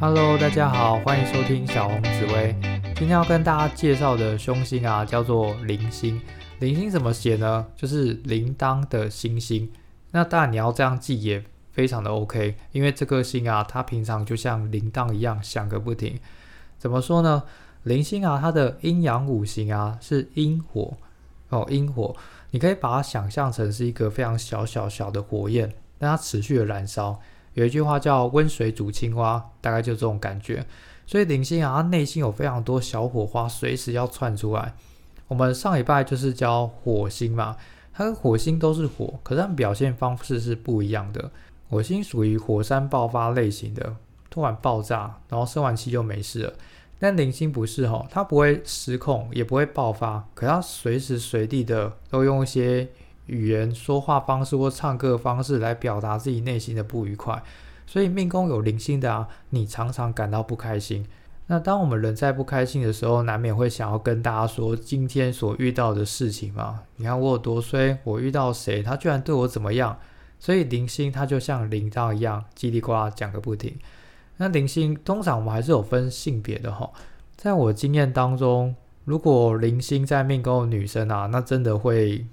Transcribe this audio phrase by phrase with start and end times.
[0.00, 2.56] Hello，大家好，欢迎收听小红紫薇。
[2.96, 6.18] 今天要跟大家介绍的凶星啊，叫做铃星。
[6.58, 7.66] 铃星怎么写呢？
[7.76, 9.70] 就是铃铛的星星。
[10.12, 16.18] 那当然你要这样记也非常的 OK，因为这颗星啊，它平常就像铃铛一样响个不停。
[16.78, 17.42] 怎么说呢？
[17.82, 20.94] 铃星啊，它的阴阳五行啊是阴火
[21.50, 22.16] 哦，阴火，
[22.52, 27.20] 你可以把它想象成是一个非常小小小的火焰，让它持续的燃烧。
[27.54, 30.64] 有一句话叫“温水煮青蛙”，大概就这种感觉。
[31.06, 34.74] 所以铃星啊，它内心有非常多小火花，随时要窜出来。
[35.26, 37.56] 我们上一拜就是教火星嘛，
[37.92, 41.30] 它跟火星都是火，可是它们表现方式是不一样的。
[41.68, 43.96] 火星属于火山爆发类型的，
[44.28, 46.52] 突然爆炸，然后生完气就没事了。
[46.98, 52.88] 但铃星不是哈，它不会失控，也不会爆发，可它随时随地的都用一些
[53.30, 57.42] 语言、说话方式或唱歌方式来表达自己内心的不愉快。
[57.86, 61.06] 所以命宫有铃星的啊，你常常感到不开心。
[61.46, 66.82] 那当我们人在不开心的时候，难免会想要跟大家说今天所遇到的事情嘛。
[66.96, 69.98] 你看我有多衰，我遇到谁，他居然对我怎么样？
[70.38, 73.76] 所以铃星它就像铃铛一样，叽里呱啦讲个不停。
[74.36, 76.90] 那铃星通常我们还是有分性别的哈，
[77.36, 82.24] 在我经验当中，如果铃星在命宫的女生啊，那真的会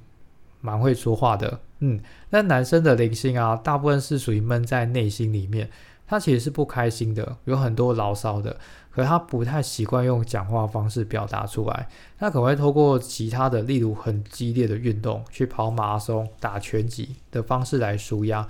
[0.67, 1.97] 蛮会说话的，嗯。
[2.31, 5.69] 那男生的铃星啊，大部分是属于闷在内心里面，
[6.05, 8.57] 他其实是不开心的，有很多牢骚的，
[8.91, 11.87] 可他不太习惯用讲话方式表达出来，
[12.19, 18.45] 他可能会透过其他的，例如很激烈的运动，去跑马拉松、打拳击的方式来舒压。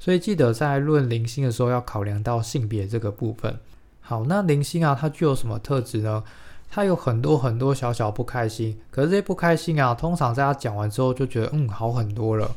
[0.00, 3.58] 所以记得在论零星的时候要考量到性别这个部分。
[4.00, 6.24] 好，那零星啊，它具有什么特质呢？
[6.70, 12.50] 他有很多很多小小不开心，可是这些不开心啊，通常在他讲完之后就觉得嗯好很多了。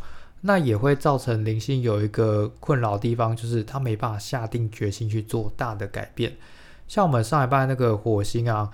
[0.45, 6.33] 那也会造成零星有一个困扰地方，就是他没办法下定决心去做大的改变。
[6.87, 8.69] 像我们上一拜那个火星啊，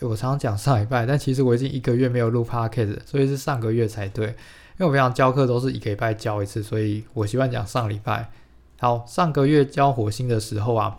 [0.00, 4.26] 我常常讲上一拜，但其实我已经一个月没有录 podcast，所以是上个月才对。
[4.26, 4.34] 因
[4.80, 8.30] 为我平常教课都是一个礼拜教一次，所以我习惯讲上礼拜。
[8.78, 10.98] 好，上个月教火星的时候啊，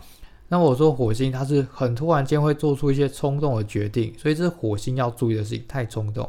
[0.52, 6.28] 那我说火星它是很突然间会做出一些冲动的决定，所以这是火星要注意的事情，太冲动。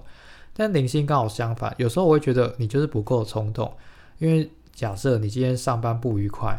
[0.54, 3.74] 但零星刚好相反，有时候我会觉得你就是不够冲动，
[4.20, 6.56] 因为假设你今天上班不愉快，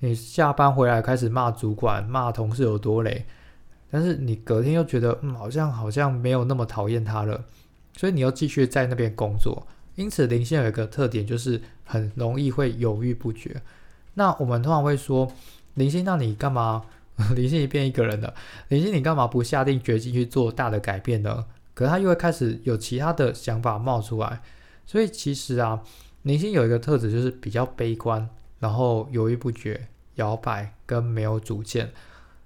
[0.00, 3.24] 你下班回来开始骂主管、骂同事有多累，
[3.92, 7.44] 但是你隔天又觉得嗯好像好像没有那么讨厌他了，
[7.96, 9.64] 所以你又继续在那边工作。
[9.94, 13.62] 因此，零星有一个特点，就是很容易会犹豫不决。
[14.14, 15.30] 那我们通常会说，
[15.74, 16.82] 零星，那你干嘛？
[17.34, 18.34] 零星你变一个人了，
[18.68, 21.44] 零星你干嘛不下定决心去做大的改变呢？
[21.74, 24.40] 可是他又会开始有其他的想法冒出来。
[24.86, 25.82] 所以其实啊，
[26.22, 31.92] 零星有一个特质，就是比较悲观，然后犹豫不决、摇摆跟没有主见。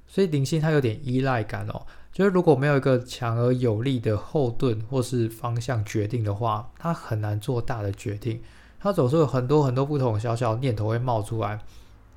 [0.06, 1.86] 所以零星它有点依赖感哦。
[2.10, 8.40] 就是如果没有一个强而有力的后盾或是方向决定的话，他很难做大的决定。
[8.80, 11.60] 他总是有很多很多不同小小念头会冒出来，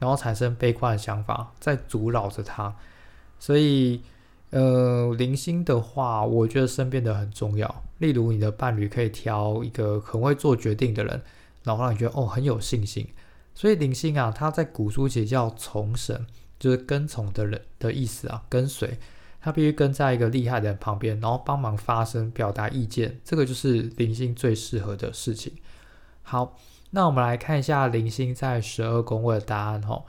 [0.01, 2.75] 然后产生悲观的想法在阻扰着他。
[3.37, 4.01] 所以，
[4.49, 7.83] 呃，零星的话，我觉得身边的很重要。
[7.99, 11.21] 例如，你的伴侣可以挑一个很会做决定的人，
[11.63, 13.07] 然后让你觉得哦很有信心。
[13.53, 16.25] 所以，零星啊，他在古书写叫从神，
[16.57, 18.97] 就是跟从的人的意思啊，跟随。
[19.43, 25.53] 他必须跟在一个厉害的人旁边，然后帮忙发声、表达意见，这个就是灵性最适合的事情。
[26.21, 26.55] 好，
[26.91, 30.03] 那我们来看一下零星在十二宫位的答案哈。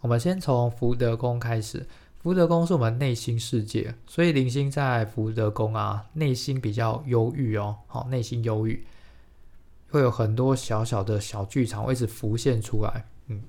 [0.00, 1.86] 我们先从福德宫开始，
[2.18, 8.86] 福德宫是我们内心世界，所以零星在福德宫啊，内心比较忧郁哦，好，内心忧郁，
[9.90, 13.06] 会有很多小小的小剧场会一直浮现出来。
[13.28, 13.42] 嗯，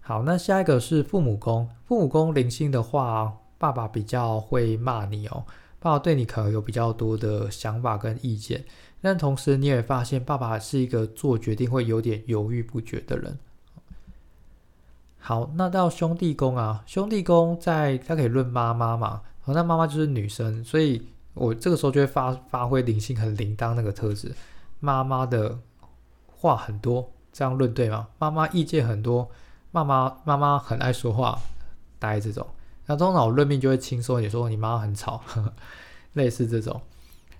[0.00, 3.36] 好，那下一个是父母宫，父母宫零星的话。
[3.60, 5.44] 爸爸比较会骂你哦，
[5.80, 8.64] 爸爸对你可能有比较多的想法跟意见，
[9.00, 13.38] 但同时你也发现爸爸是一个做决定会有点犹豫不决的人。
[15.18, 24.34] 好，那到兄弟宫啊，兄弟宫在他可以论妈妈嘛，好，那妈妈就是女生，所以我这个时候就会发发挥灵性很铃铛那个特质，
[24.80, 25.58] 妈妈的
[26.26, 28.08] 话很多，这样论对吗？
[28.18, 29.28] 妈妈意见很多，
[29.70, 31.38] 妈妈妈妈很爱说话，
[31.98, 32.46] 大概这种。
[32.86, 35.22] 那通常我论命就会轻松，你说你妈很吵，
[36.14, 36.80] 类似这种。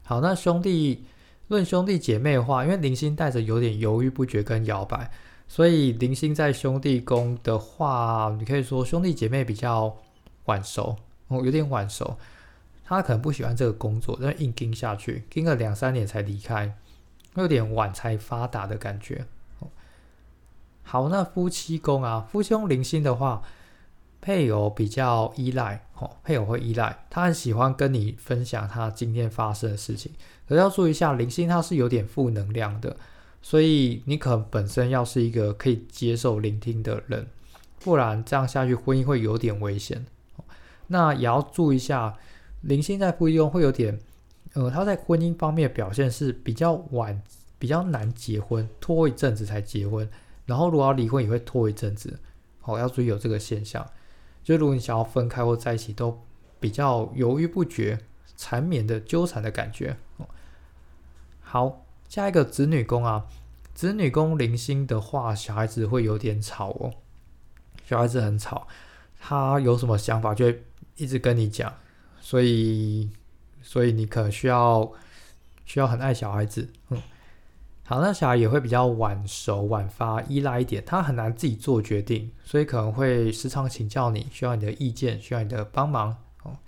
[0.04, 1.06] 好，那兄弟
[1.48, 5.10] 论兄弟姐妹的话，因为零星带着有点犹豫不决跟摇摆，
[5.48, 9.96] 所以零星在兄弟宫的话，你可以说兄弟姐妹比较
[10.44, 10.96] 晚熟，
[11.28, 12.16] 哦，有点晚熟。
[12.84, 16.74] 他可能不喜欢这个工作，但硬盯下去，盯了两三年才离开，
[17.34, 19.26] 有点晚才发达的感觉。
[20.82, 23.42] 好，那夫妻宫啊，夫妻宫零星的话。
[24.20, 30.12] 配偶比较依赖，哦，配偶会依赖，他很喜欢跟你分享他今天发生的事情。
[30.48, 32.96] 可是要注意一下，灵性它是有点负能量的，
[33.42, 37.26] 所以你可能本身要是一个可以接受聆听的人，
[37.80, 40.06] 不然这样下去婚姻会有点危险。
[40.86, 42.16] 那也要注意一下，
[42.62, 43.98] 灵性在婚姻中会有点，
[44.54, 47.20] 呃，他在婚姻方面表现是比较晚，
[47.58, 50.08] 比较难结婚，拖一阵子才结婚，
[50.46, 52.18] 然后如果要离婚也会拖一阵子。
[52.62, 53.86] 哦，要注意有这个现象。
[54.48, 56.22] 就如果你想要分开或在一起，都
[56.58, 57.98] 比较犹豫不决、
[58.34, 59.98] 缠绵的纠缠的感觉。
[61.40, 63.26] 好，下一个子女宫啊，
[63.74, 66.94] 子女宫零星的话，小孩子会有点吵哦。
[67.84, 68.66] 小孩子很吵，
[69.20, 70.64] 他有什么想法就会
[70.96, 71.74] 一直跟你讲，
[72.18, 73.10] 所以，
[73.60, 74.90] 所以你可需要
[75.66, 77.02] 需要很爱小孩子，嗯。
[77.90, 86.14] 好，那小孩也会比较晚熟、晚发、依赖一点，他很难自己做决定，所以可能会时常请教你，需要你的意见，需要你的帮忙。
[86.42, 86.58] 哦，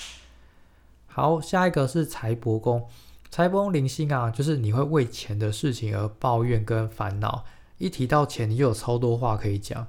[1.07, 2.89] 好，下一个是财帛宫，
[3.31, 7.45] 财帛宫灵星啊，就是你会为钱的事情而抱怨跟烦恼，
[7.77, 9.87] 一提到钱，你就有超多话可以讲，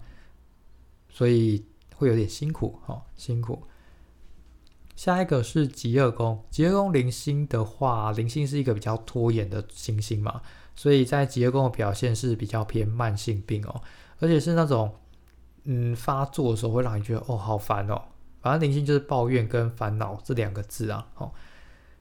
[1.09, 1.63] 所以
[1.95, 3.63] 会有点辛苦，哦，辛苦。
[4.97, 10.41] 下一个是极恶宫，极恶宫灵星的话，灵星是一个比较拖延的星星嘛。
[10.81, 13.81] 所以在吉业宫的表现是比较偏慢性病哦，
[14.17, 14.91] 而且是那种
[15.65, 18.01] 嗯发作的时候会让你觉得哦好烦哦，
[18.41, 21.31] 反正灵性就是抱怨跟烦恼这两个字啊，哦，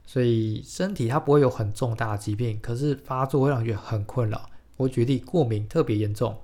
[0.03, 4.49] 所以身体它不会有很重大的疾病，可是发作会让你觉得很困扰。
[4.77, 6.35] 我举例，过敏特别严重，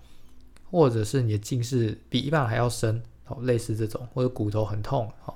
[0.70, 5.34] 或者是你的近视比一般人还要深，哦，类似这种，或者骨头很痛，哦。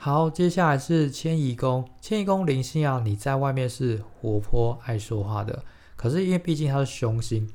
[0.00, 1.84] 好，接下来是迁移宫。
[2.00, 5.64] 迁移宫灵性啊，你在外面是活泼爱说话的，
[5.96, 7.50] 可是因为毕竟它是凶星，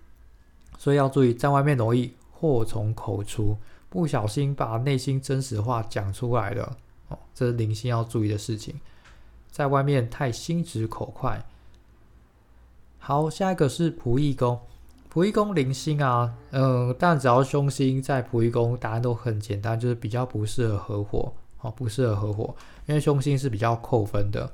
[0.78, 3.58] 所以要注意，在外面容易祸从口出，
[3.90, 6.76] 不小心把内心真实话讲出来了
[7.08, 8.76] 哦，这是灵性要注意的事情。
[9.50, 11.42] 在外面太心直口快。
[13.00, 14.60] 好，下一个是仆役宫。
[15.14, 21.34] 仆役宫灵星啊，嗯，但只要凶星在仆役宫，答案都很简单，就是比较不适合合伙。
[21.64, 22.56] 哦，不适合合伙，
[22.86, 24.52] 因为凶星是比较扣分的。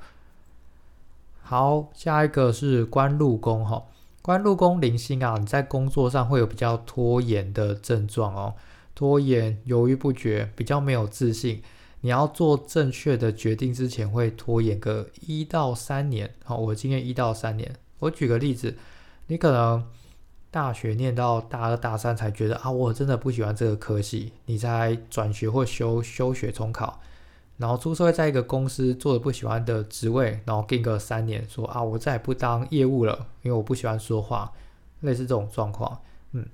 [1.42, 3.84] 好，下一个是官禄宫哈，
[4.22, 8.54] 官禄宫零星啊，你在工作上会有比较拖延的症状哦，
[8.94, 11.62] 拖延、犹豫不决，比较没有自信。
[12.00, 16.32] 你要做正确的决定之前会拖延个一到三年。
[16.44, 17.74] 好，我经验一到三年。
[17.98, 18.76] 我举个例子，
[19.26, 19.84] 你可能。
[20.50, 26.98] 大学念到大二大三才觉得啊，我真的不喜欢这个科系，你才转学或休休学重考，
[27.56, 34.50] 然后出社会在一个公司做的不喜欢的职位，然后跟个三年，说啊，我再也不当业务了，因为我不喜欢说话，
[35.00, 36.00] 类似这种状况。
[36.32, 36.44] 嗯，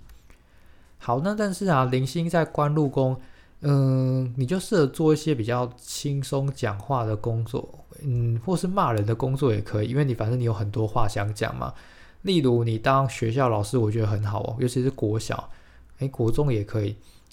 [0.98, 3.18] 好，那但是啊，零星在官禄宫，
[3.60, 7.66] 嗯，你就适合做一些比较轻松讲话的工作，
[8.02, 11.72] 嗯，或是骂人的工作也可以，因为你反正你有很多话想讲嘛。
[12.26, 15.48] 例如你当学校老师，我觉得很好哦，尤其是国小，
[16.00, 16.88] 诶，国中也可以，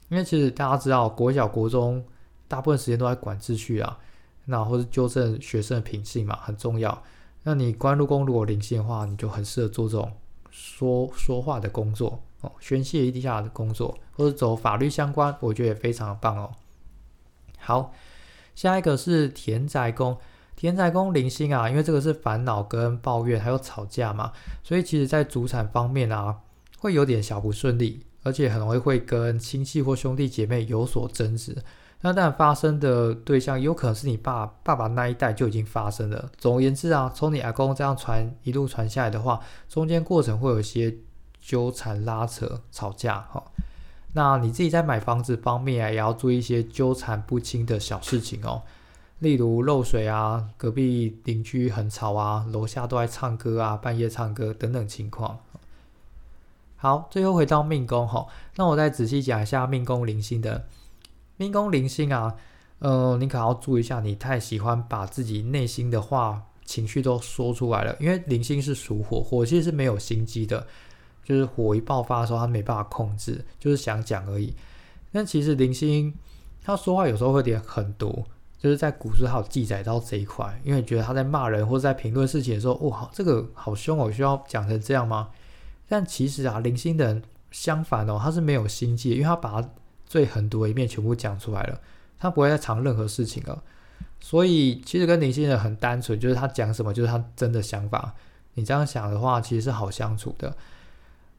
[0.07, 2.06] 因为其实大家知道，国小、国中
[2.48, 3.98] 大部分时间都在管秩序啊，
[4.45, 7.04] 那或是纠正学生的品性嘛，很重要。
[7.42, 10.13] 那你官禄宫如果灵性的话，你就很适合做这种
[10.51, 16.51] 说说话的工作哦，宣泄一下的工作，或者走法律相关，我觉得也非常棒哦。
[17.57, 17.92] 好，
[18.54, 20.16] 下一个是田宅宫。
[20.56, 24.31] 天才宫零星啊，因为这个是烦恼跟抱怨，还有吵架嘛，
[24.64, 26.38] 所以其实在主产方面啊，
[26.80, 31.57] 会有点小不顺利，而且很容易会跟亲戚或兄弟姐妹有所争执。
[32.06, 36.30] 那当然发生的对象有可能是你爸爸爸那一代就已经发生了。
[36.38, 40.94] 总而言之啊，从你阿公这样传一路传下来的话，中间过程会有一些
[41.40, 43.42] 纠缠、拉扯、吵架哈。
[44.14, 48.62] 那你自己在买房子方面啊，也要注意一些纠缠不清的小事情哦。
[49.23, 55.39] 例如漏水啊，隔壁邻居很吵啊，楼下都在唱歌啊，半夜唱歌等等情况。
[56.75, 58.27] 好，最后回到命宫哈，
[58.57, 60.65] 那我再仔细讲一下命宫灵星的
[61.37, 62.35] 命宫灵星啊，
[62.80, 70.68] 呃，你可要注意一下，你太喜欢把自己内心的话、情绪都说出来了，因为灵星是属火，火其实是没有心机的，
[71.23, 74.53] 就是火一爆发的时候，他没办法控制，就是想讲而已。
[75.13, 76.13] 但其实灵星
[76.61, 78.25] 他说话有时候会点狠毒。
[78.63, 85.31] 就是在古书还有记载到这一块，因为觉得他在骂人或者在评论事情的时候，哇，这个好凶哦，需要讲成这样吗？
[85.89, 89.61] 但其实啊，零星的人相反哦，他是没有心计，因为他把
[90.05, 91.77] 最狠毒的一面全部讲出来了，
[92.17, 93.61] 他不会再藏任何事情了。
[94.21, 98.15] 所以其实跟零星人很单纯，就是他讲什么就是他真的想法。
[98.53, 100.55] 你这样想的话，其实是好相处的。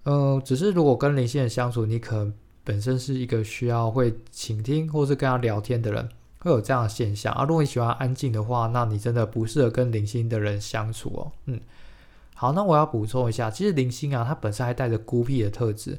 [0.05, 6.07] 嗯，只是如果跟零星人相处，你可能本身是一个需要会倾听或是跟他聊天的人，
[6.45, 7.45] 会有这样的现象啊。
[7.45, 11.33] 如果你喜欢安静的话，那你真的不适合跟零星的人相处哦。
[11.47, 11.59] 嗯，
[12.35, 15.99] 好，那我要补充一下，其实零星啊，它本身还带着孤僻的特质。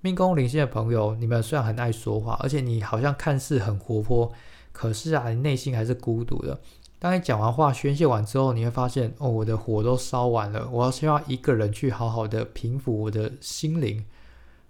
[0.00, 4.32] 命宫零星的朋友，你们虽然很爱说话，而且你好像看似很活泼，
[4.72, 6.60] 可是啊，你内心还是孤独的。
[6.98, 14.04] 当你讲完话、宣泄完之后，你会发现，哦，我的火都烧完了，我要需要一个人去好好的平复我的心灵。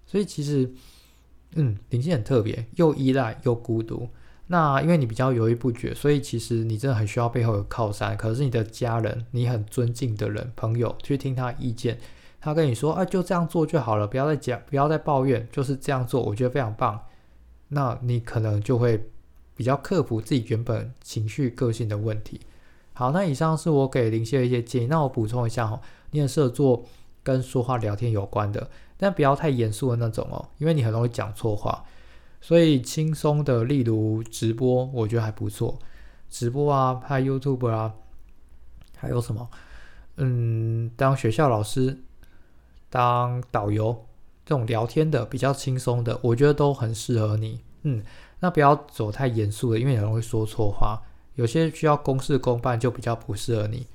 [0.06, 0.72] 所以其实，
[1.54, 4.08] 嗯，灵性很特别，又依赖又孤独。
[4.46, 8.16] 那因为你比较犹豫不决，所以其实你真的很需要背后有靠山。
[8.16, 11.98] 可是你的家人，你很尊敬的人、朋友，去听他的意见，
[12.40, 17.00] 他跟你说，啊，就这样做就好了，不要再讲，不要再抱怨，就是这样做，我觉得非常棒。
[17.68, 19.08] 那你可能就会。
[19.56, 22.40] 比较克服自己原本情绪个性的问题。
[22.92, 24.86] 好，那以上是我给林夕的一些建议。
[24.88, 26.84] 那我补充一下哈，你很适合做
[27.22, 31.84] 跟说话聊天有关的，但不要太严肃的那种哦，因为你很容易讲错话。
[32.44, 35.78] 所以轻松的，例如直播，我觉得还不错。
[36.28, 37.94] 直播啊，拍 YouTube 啊，
[38.98, 39.48] 还有什么？
[40.16, 42.02] 嗯，当学校老师、
[42.90, 44.04] 当导游
[44.44, 47.62] 这种聊天的比较轻松的，我觉得都很适合你。
[47.84, 48.04] 嗯。
[48.40, 51.00] 那不要走太严肃的，因为很容易说错话。
[51.36, 53.86] 有些需要公事公办，就比较不适合你。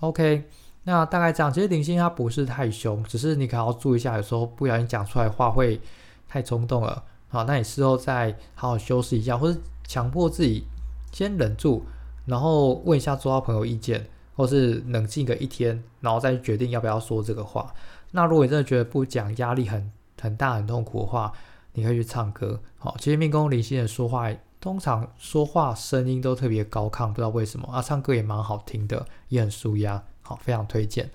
[0.00, 0.42] OK，
[0.82, 1.52] 那大概这样。
[1.52, 5.80] 其实灵星它不是太凶，只是你可要注意一下，有时候不小心讲出来话会
[6.26, 7.04] 太冲动了。
[7.34, 10.64] 好，那你事后再好好修饰一下，或是强迫自己
[11.10, 11.82] 先忍住，
[12.26, 17.74] 然后问一下周遭朋友意见，或是冷静个一天，然后再决定要不要说这个话。
[18.12, 21.32] 那如果你真的觉得不讲压力很很大、很痛苦的话，
[21.72, 31.10] 你可以去唱歌，好，其实命宫离心的说话，通常说话声音都特别高亢，不知道为什么啊，唱歌也蛮好听的，也很舒压，好，非常推荐。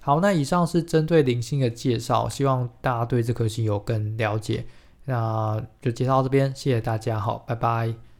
[0.00, 4.64] 好，那以上是针对零星的介绍，希望大家对这颗星有更了解，
[5.06, 8.15] 那就介绍到这边，谢谢大家，好，拜拜。